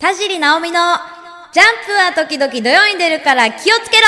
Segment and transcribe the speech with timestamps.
[0.00, 0.96] 田尻直美の
[1.52, 4.06] ジャンプは時々土曜に出るから気をつけろ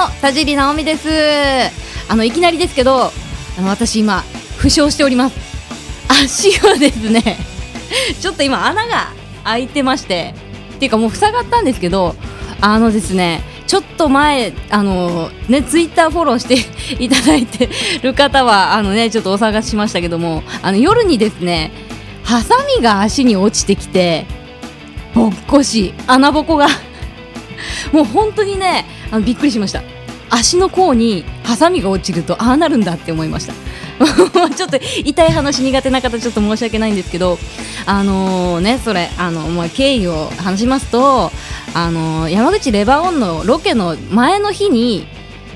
[0.00, 1.08] も田尻直美です。
[2.08, 3.12] あのいきなりですけど
[3.58, 4.22] あの私今
[4.56, 5.36] 負傷しております。
[6.08, 7.36] 足がですね。
[8.18, 9.12] ちょっと今穴が
[9.44, 10.34] 開いてまして。
[10.76, 12.16] っていうかもう塞がったんですけど
[12.62, 17.68] あのですねちょっと前あのねツイッターフォローしていただいて
[18.02, 21.70] る方はあのねちょっとお探ししましたけどもあの夜にですね
[22.24, 24.24] ハサミが足に落ちてきて
[25.14, 26.68] ぼっこし穴ぼこが。
[27.92, 29.82] もう本当にねあのびっくりしました。
[30.30, 33.52] 足の甲にハサミが落ちるとああなるんだって思いました。
[34.56, 37.38] ちょっと痛い話苦手な方ちょっと申し訳ないんですけど
[37.84, 41.30] あのーねそれあの、まあ、経緯を話しますと
[41.74, 45.06] あのー山口レバーオンのロケの前の日に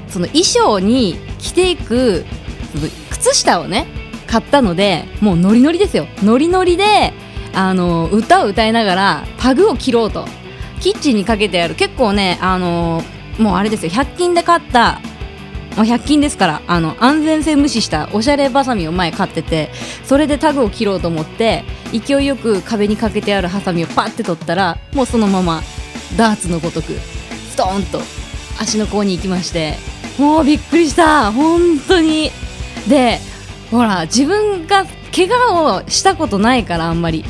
[0.08, 2.26] その衣装に着ていく
[3.10, 3.86] 靴下をね
[4.26, 6.06] 買ったのでもうノリノリですよ。
[6.22, 7.14] ノリノリで
[7.54, 10.26] あの歌を歌いながらタグを切ろうと。
[10.80, 13.02] キッチンにかけてある結構ねあの
[13.38, 13.92] もうあれですよ。
[13.92, 15.00] 100均で買った
[15.76, 19.70] もう100均ですからあの安全性無視したおしゃれバサミを前買ってて
[20.04, 25.62] それでタグを切ろうと思って勢いよく壁にかけてあるハサミをパッて取ったらもうそのまま
[26.16, 28.00] ダーツのごとくストーンと
[28.60, 29.74] 足の甲に行きまして
[30.18, 31.32] もうびっくりした。
[31.32, 32.30] 本当に。
[32.88, 33.18] で
[33.70, 37.24] ほら自分が怪我をしたことないからあんまり。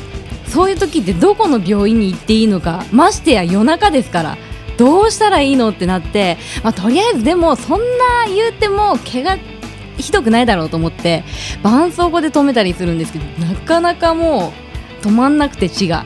[0.47, 4.37] そういう時ってどこの病院に行っていいのかましてや夜中ですから
[4.77, 9.37] どうしたらいいのってなって、まあ、とりあえずでもそんな言うても怪我
[9.97, 11.23] ひどくないだろうと思って
[11.63, 14.53] 絆創膏で止めたりするんですけどなかなかも
[15.01, 16.05] う止まんなくて血が。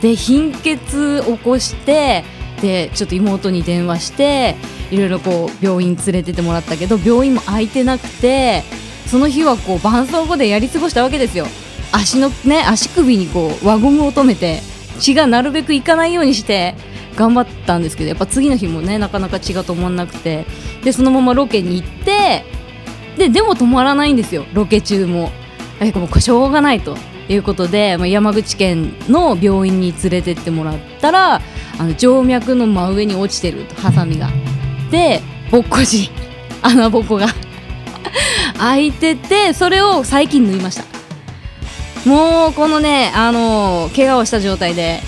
[0.00, 2.22] で貧血起こして
[2.60, 4.54] でちょっと妹に電話して
[4.90, 8.62] いろいろこう病院連れてってもらったけど病院も空いてなくて
[9.06, 11.46] その日はこう絆創膏でやり過ごしたわけですよ。
[11.92, 14.60] 足のね足首にこう輪ゴムを止めて
[14.98, 16.74] 血がなるべくいかないようにして
[17.16, 20.46] 頑張ったんですけどやっぱ次の日もねなかなか血が止まんなくて。
[20.84, 22.44] でそのままロケに行って
[23.18, 24.44] ででも止まらないんですよ。
[24.52, 25.32] ロケ中も。
[25.80, 26.96] えもうしょうがないと。
[27.28, 31.40] いうことで、まあ、山口県の病院に連れてってもらったら
[31.76, 33.74] あの静脈の真上に落ちてると。
[33.74, 34.28] ハサミが。
[34.92, 36.10] でぼっこし
[36.62, 37.26] 穴ぼこが。
[38.58, 40.84] 開いててそれを最近縫いました。
[42.08, 45.02] もうこのねあの怪我をした状態で。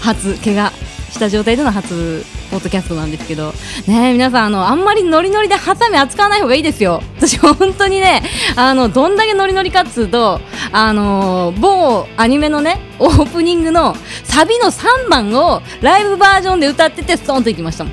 [0.00, 0.72] 初怪我
[1.10, 3.52] した状態での初ポッドキャストなんですけど。
[3.86, 7.02] ね皆さんあのあんまりノリノリでハサミ扱わない方がいいですよ。
[7.16, 8.22] 私本当にね
[8.56, 10.40] あのどんだけノリノリかっつうと
[10.72, 13.94] あの某アニメのねオープニングの
[14.24, 17.92] サビの3番をライブバージョンで歌っててストーンといきましたもん。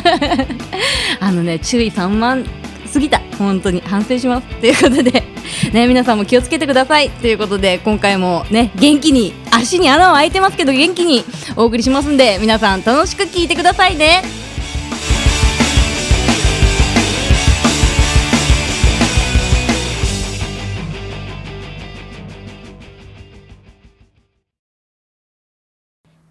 [1.20, 2.46] あのね注意散漫
[2.86, 3.20] すぎた。
[3.38, 4.46] 本当に反省します。
[4.60, 5.39] ということで。
[5.72, 7.10] ね皆さんも気をつけてください。
[7.10, 11.24] ということで今回もね元気に足に穴は開いてますけど元気に
[11.56, 14.22] お送りしますんで皆さん楽しく聞いてくださいね。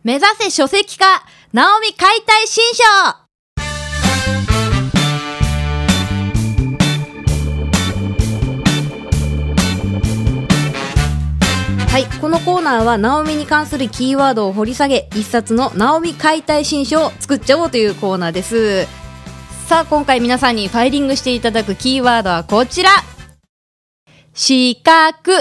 [0.01, 1.05] 目指せ書籍化
[1.53, 3.28] ナオミ解体新書
[11.99, 18.85] はい、このコーナーは、ナオミに関するキーワードを掘り下げ、一冊のナオミ解体新書を作っちゃおうというコーナーです。
[19.67, 22.91] さあ、今回皆さんにファイリングしていただくキーワードはこちら。
[24.33, 25.33] 四角。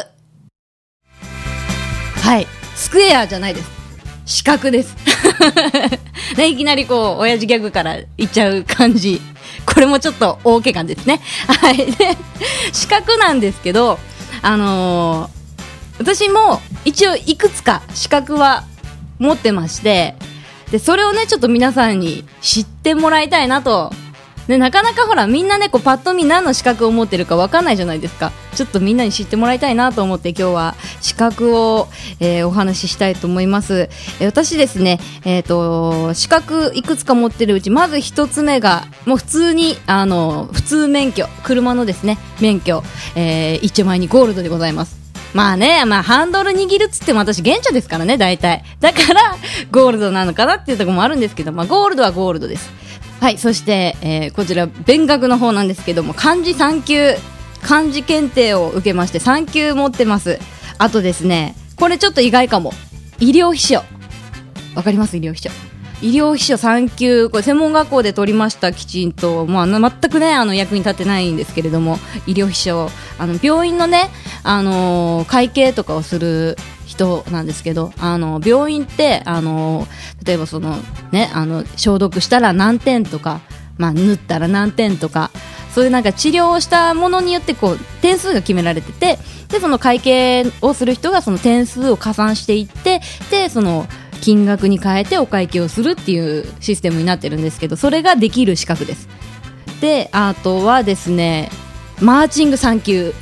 [2.25, 3.71] はい、スクエアじゃないです。
[4.27, 4.97] 四角です。
[6.37, 9.23] ね、いきなりこう、親父ギャグから言っちゃう感じ。
[9.65, 11.21] これもちょっと大怪我ですね。
[11.47, 11.77] はい。
[11.77, 12.17] で、
[12.73, 14.01] 四角なんですけど、
[14.43, 15.31] あの
[15.99, 18.65] 私も一応いくつか資格は
[19.19, 20.15] 持ってまして
[20.71, 23.91] でそれをねちょっと皆さんに知ってもらいたいなと。
[24.47, 28.33] でなかなかほらみんなねこうパッと見何の資格を持ってるかわかんないじゃないですか。
[28.55, 30.75] ちょっとみんなに知ってもらいたいなと思って今日は。
[31.03, 33.91] 資格を、えーお話ししたいと思います、
[34.21, 41.27] えー私ですねえっ、と資格いくつか持ってるうちまず一つ目がもう普通にあの普通免許。
[41.45, 42.83] 車のですね免許、
[43.17, 44.98] えー、一丁前にゴールドでございます。
[45.35, 48.65] まあね、まあハンドル握るっつっても私現茶ですからね、大体。
[48.81, 49.37] だから、
[49.71, 52.71] ゴールドなのかなっていうところもあるんですけど、まあゴールドはゴールドです。
[53.21, 57.15] はいそして、えーこちら勉学の方なんですけども漢字3級
[57.63, 60.39] 漢字検定を受けまして3級持ってます。
[60.79, 62.73] あとですねこれちょっと意外かも。
[63.19, 63.83] 医療秘書。
[64.77, 65.17] わかります？
[65.17, 65.51] 医療秘書。
[66.01, 71.97] 医療秘書3級これ専門学校で取りましたきちんと、まあ、な全くねあの役に立ってないんですけれども
[72.27, 74.11] 医療秘書あの病院のね、
[74.45, 76.57] あの会計とかをする
[76.87, 79.87] 人なんですけどあの病院って、あの
[80.25, 80.77] 例えばその、
[81.11, 83.41] ね、あの消毒したら何点とか、
[83.77, 85.31] まあ、縫ったら何点とか
[85.75, 89.19] そういうなんか治療をしたものによってこう点数が決められてて
[89.49, 93.01] でその会計をする人がその点数を加算していって
[93.31, 93.87] でその
[94.21, 99.09] 金額に変えてお会計をするっていうシステムになってるんですけどそれができる資格です。
[99.81, 101.51] であとはですね
[102.01, 103.15] マーチング3級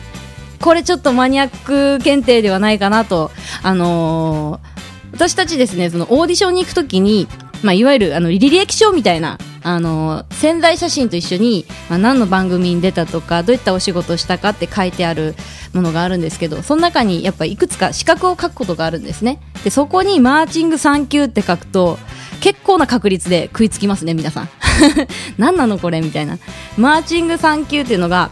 [0.61, 3.31] これちょっとマニアック検定ではないかなと。
[3.63, 4.77] あのー
[5.17, 7.27] 私たちですねそのオーディションに行くときに、
[7.63, 15.35] まあ、いわゆるあの履歴書みたいなあの潜在写真と一緒に、まあ、何の番組に出たとかどういったお仕事をしたかって書いてある
[15.75, 19.41] ものがあるんですけどその中にやっぱいくつか資格を書くことがあるんですね。
[19.65, 21.99] でそこにマーチング3級って書くと
[22.41, 24.49] 結構な確率で食いつきますね皆さん。
[25.37, 26.01] 何なのこれ？
[26.01, 26.39] みたいな。
[26.79, 28.31] マーチング3級っていうのが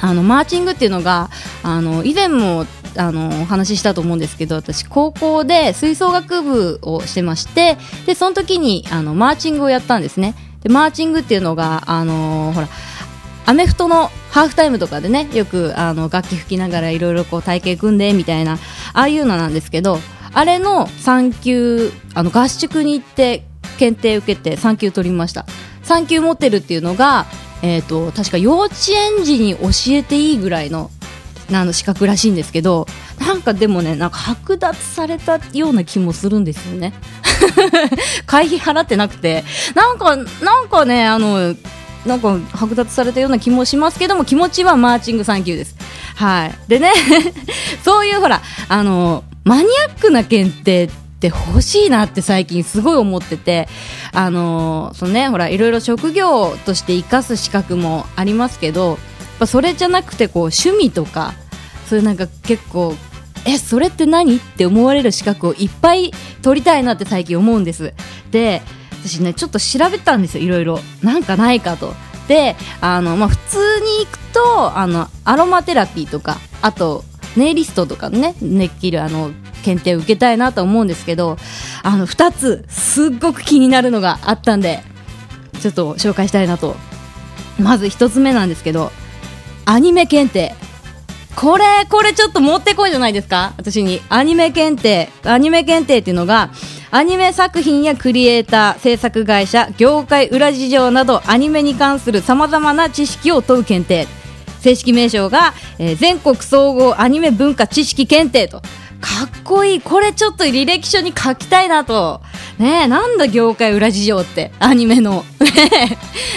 [0.00, 1.28] あのマーチングっていうのが
[1.62, 2.64] あの以前も
[2.98, 10.34] あのお話ししたと思うんですけど私高校で吹奏楽部をしてましてでその時にあのマーチングをやったんですね。
[10.62, 12.68] でマーチングっていうのがあのほら
[13.46, 18.58] アメフトのハーフタイムとかでねよくあの楽器吹きながらいろいろこう体型組んでみたいなあ
[18.92, 19.98] あいうのなんですけど
[20.34, 23.44] あれの3級あの合宿に行って
[23.78, 25.46] 検定受けて3級取りました。
[25.84, 27.24] 3級持ってるっていうのが、
[27.62, 30.90] えー、と確か幼稚園児に教えていいぐらいの
[31.52, 32.86] あの資格らしいんですけど
[33.18, 36.92] なんかでもねなんか剥奪されたような気もするんですよね。
[38.26, 39.44] 会費払ってなくて。
[39.74, 41.54] なんかなんかねあの
[42.06, 45.74] なんか剥奪されたような気もしますけども気持ちはマーチング3級です。
[46.16, 46.54] はい。
[46.68, 46.92] でね
[47.84, 50.88] そういうほらあのマニアックな検定っ
[51.20, 53.68] て欲しいなって最近すごい思ってて
[54.12, 58.98] あのそのねほらいろいろ職業として生かす資格もありますけど
[59.38, 61.34] ぱそれじゃなくてこう趣味とか
[61.86, 62.94] そういうなんか結構
[63.46, 66.12] えそれって何って思われる資格をいっぱい
[66.42, 67.94] 取りたいなって最近思うんです。
[68.30, 68.62] で
[69.04, 70.80] 私ねちょっと調べたんですよいろいろ。
[71.02, 71.94] なんかないかと。
[72.26, 77.04] であの、まあ、普通に行くとあのアロマテラピーとかあと
[77.36, 79.30] ネイリストとかねできるあの
[79.62, 81.38] 検定を受けたいなと思うんですけど
[81.82, 84.82] あの2つすっごく気になるのがあったんで
[85.60, 86.76] ちょっと紹介したいなと。
[87.58, 88.92] まず1つ目なんですけど
[89.70, 90.54] アニメ検定。
[91.36, 93.52] これこれちょっと持ってこいじゃないですか？
[93.58, 94.00] 私に。
[94.08, 95.10] アニメ検定。
[95.24, 96.50] アニメ検定っていうのが
[96.90, 104.08] アニメ作品やクリエイター制作会社業界裏事情などアニメに関するさまざまな知識を問う検定。
[104.60, 108.62] 正式名称が、えー全国総合アニメ文化知識検定と。
[109.02, 109.80] かっこいい。
[109.82, 112.22] これちょっと履歴書に書きたいなと。
[112.58, 114.50] ねえなんだ業界裏事情って。
[114.60, 115.26] アニメの。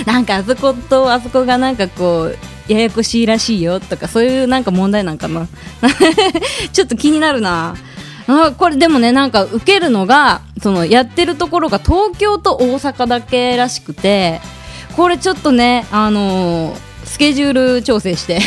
[0.06, 5.48] なんかあそことあそこがなんかこうややこしいらしいよとかそういうなんか問題なんかな
[6.72, 7.76] ちょっと気になるな
[8.28, 14.40] あこれでもねなんか受けるのがそのやってるところが東京と大阪だけらしくて
[14.96, 18.40] これちょっとねあのースケジュール調整して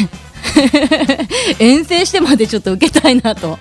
[1.58, 3.58] 遠征してまでちょっと受けたいなと。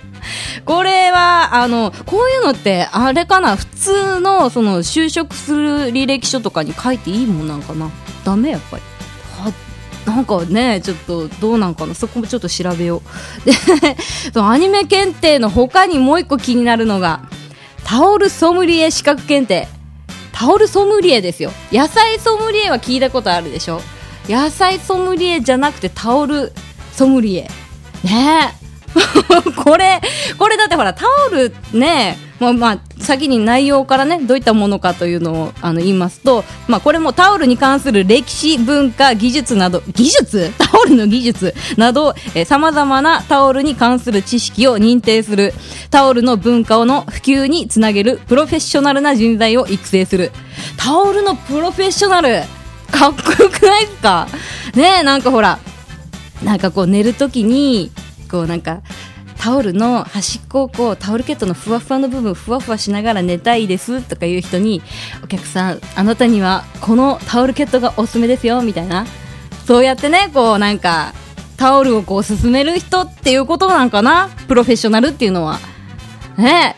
[0.64, 7.90] これは、あの、こういうのって、あれかな、普通の、その、就職する履歴書とかに書いていいもんなんかな？
[8.24, 8.82] ダメやっぱり。
[10.06, 13.02] なんかね、ちょっと、どうなんかなそこもちょっと調べよ
[13.44, 13.46] う。
[13.46, 13.52] で、
[14.32, 17.22] そのアニメ検定の他にもう一個気になるのが、
[17.84, 19.68] タオルソムリエ資格検定。
[20.32, 21.52] タオルソムリエですよ。
[21.72, 23.80] 野菜ソムリエは聞いたことあるでしょ？
[24.28, 26.52] 野菜ソムリエじゃなくてタオル
[26.92, 27.48] ソムリエ。
[28.02, 28.63] ねえ。
[29.56, 30.00] これ、
[30.38, 40.52] これだってほら、タオルね、まあ、まあ、先に内容からね、どういったものかというのをあの言いますと、まあ、これもタオルに関する歴史、文化、技術など、技術？
[40.58, 41.54] タオルの技術？
[41.76, 42.14] など、
[42.46, 45.54] さまざまなタオルに関する知識を認定する、
[45.90, 50.32] タオルの文化をの普及につなげるプロフェッショナルな人材を育成する。
[50.76, 52.42] タオルのプロフェッショナル？
[52.90, 54.28] かっこよくないですか？
[54.74, 55.58] ねえ、なんかほら、
[56.42, 57.90] なんかこう寝るときに、
[58.24, 58.82] こうなんか、
[59.44, 64.80] タオルの端っこをこうタオルケットのふわふわの部分ふわふわしながら寝たいですとかいう人に
[65.22, 69.06] お客さんあなたにはこのタオルケットがおすすめですよみたいな。
[69.66, 71.12] そうやってねこうなんか
[71.58, 74.30] タオルをこう勧める人っていうことなんかな？
[74.48, 75.58] プロフェッショナルっていうのは。
[76.38, 76.76] ね。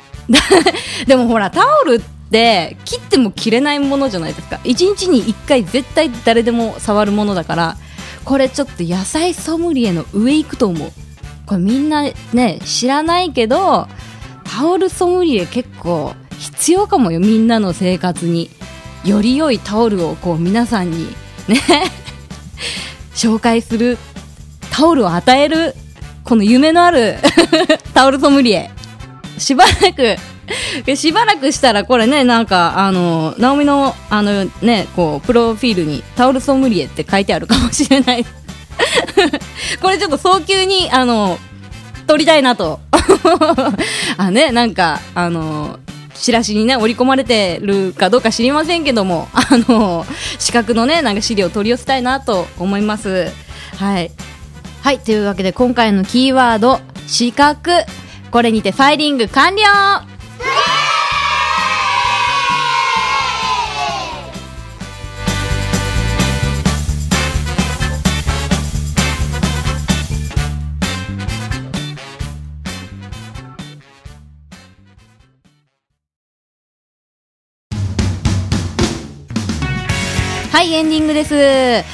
[0.99, 2.01] え でもほらタオルっ
[2.33, 4.57] て切っても切れないものじゃないですか。
[4.65, 7.77] 1日に1回絶対誰でも触るものだから
[8.25, 10.93] これちょっと野菜ソムリエの上行くと思う。
[11.47, 13.89] これみんなね知らないけど
[14.45, 18.51] タオルソムリエ結構必要かもよみんなの生活に。
[19.07, 21.07] より良いタオルをこう皆さんに
[21.47, 21.61] ね
[23.15, 23.99] 紹介する
[24.71, 25.75] タオルを与える
[26.25, 27.17] この夢のある
[27.95, 28.71] タオルソムリエ。
[29.39, 30.17] しばらく
[30.97, 38.27] しばらくしたらこれねなんかあのナオミのあのねこうプロフィールにタオルソムリエって書いてあるかもしれない。
[39.81, 41.39] これちょっと早急にあの
[42.07, 42.81] 撮りたいなと。
[44.17, 45.79] あねなんかあの
[46.15, 50.07] チラシにね織り込まれてるかどうか知りませんけども あの
[50.39, 53.31] 資格のねなんか資料を取り寄せたいなと思います。
[53.79, 54.11] はい。
[54.83, 57.71] はいというわけで今回のキーワード資格。
[58.31, 60.16] これにてファイリング完了
[80.57, 81.85] はいエンディングです。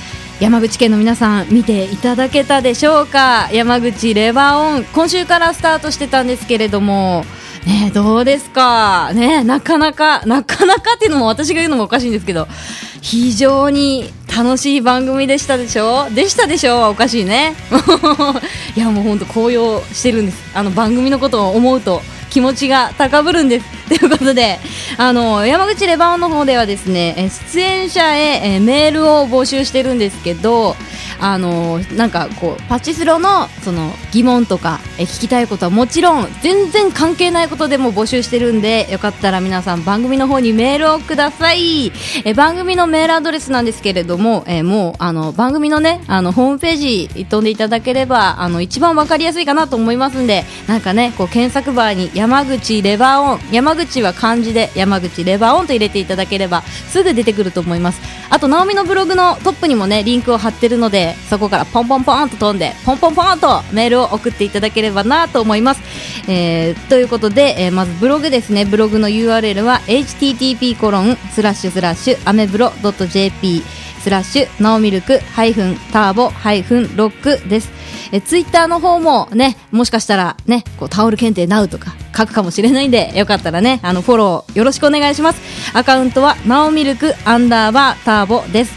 [0.41, 3.51] 山口県の皆さん見ていただけたでしょうか？
[3.53, 4.85] 山口レバーオン。
[4.85, 7.25] 今週からスタートしてたんですけれども。
[7.67, 9.11] ねどうですか？
[9.15, 12.47] ねなかなかなかなかっていうのも私が言うのもおかしいんですけど。
[13.01, 16.09] 非常に楽しい番組でしたでしょ？
[16.11, 16.89] でしたでしょ？
[16.91, 17.57] おかしいね。
[18.77, 20.41] いやもう本当高揚してるんです。
[20.55, 22.01] あの番組のことを思うと
[22.31, 23.67] 気持ちが高ぶるんです。
[23.93, 24.59] ということで、
[24.97, 30.75] あの、山口レバーの方ではですね、出演者へメールを募集してるんですけど、
[31.23, 41.93] あのなんかこうパチスロのその疑問とかえ聞きたいことはもちろん全然関係ないことでも募集してるんでよかったら皆さん番組の方にメールをください。
[42.25, 58.01] え番組のメールアドレスなんですけれどもえもうあの番組のねあのホームページ飛んでいただければあの一番わかりやすいかなと思いますんでなんかねこう検索バーに山口レバーオン山口は漢字で山口レバーオンと入れていただければすぐ出てくると思います。
[58.31, 65.83] あと直美のブログのトップにもねリンクを貼ってるのでそこからポンポンポンと飛んでポンポンポンとメールを送っていただければなと思います、
[66.31, 68.65] えー、ということで、えー、まずブログですね。
[68.65, 73.63] ブログの URL は http コロンスラッシュスラッシュアメブロ .jp
[74.01, 77.71] スラッシュナオミルクハイフンターボハイフンロックです。
[78.13, 85.41] えツイッターの方もねもしかしたらねこうタオル検定ナウとか書くかもしれないんでよかったらねあのフォローよろしくお願いします。
[85.77, 88.75] アカウントはナオミルクアンダーバーターボです。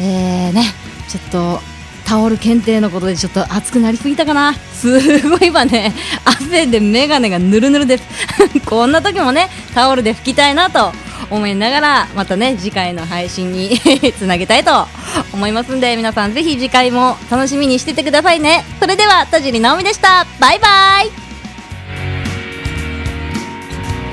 [0.00, 0.64] えーね
[1.08, 4.54] ちょっとタオル検定のことでちょっと熱くなりすぎたかな。
[4.54, 5.92] すごい今ね
[6.24, 8.04] 汗で眼鏡がぬるぬるです。
[8.66, 10.92] こんな時もねタオルで拭きたいなと
[11.30, 13.80] 思いながらまたね次回の配信に
[14.18, 14.86] つなげたいと
[15.32, 18.64] 思いますんで皆さんぜひ次回も楽しみにしててくださいね。
[18.80, 20.26] それでは田尻直美でした。
[20.38, 21.23] バイバイ。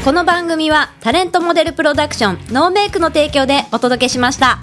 [0.03, 4.57] この番組はタレントモデルプロダクションノーメイクの提供でお届けしました。